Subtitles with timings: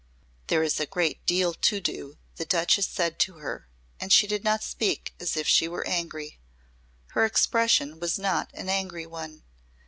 [0.47, 3.67] "There is a great deal to do," the Duchess said to her
[3.99, 6.39] and she did not speak as if she were angry.
[7.11, 9.43] Her expression was not an angry one.